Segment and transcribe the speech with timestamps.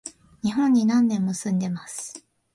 [0.43, 2.25] 日本に何年も住んでます